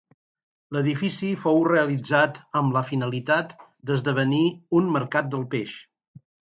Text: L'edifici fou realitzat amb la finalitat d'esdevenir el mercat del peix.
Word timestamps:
L'edifici 0.77 1.29
fou 1.41 1.61
realitzat 1.67 2.41
amb 2.63 2.79
la 2.79 2.85
finalitat 2.89 3.55
d'esdevenir 3.91 4.45
el 4.83 4.93
mercat 5.01 5.33
del 5.37 5.49
peix. 5.57 5.81